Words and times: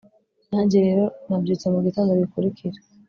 Nanjye 0.51 0.77
rero 0.85 1.03
nabyutse 1.27 1.65
mugitondo 1.73 2.11
gikurikira 2.21 2.79